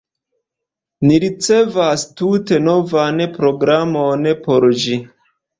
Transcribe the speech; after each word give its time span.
Ni 1.09 1.19
ricevas 1.23 2.07
tute 2.21 2.59
novan 2.71 3.21
programon 3.39 4.29
por 4.49 4.71
ĝi. 4.87 4.99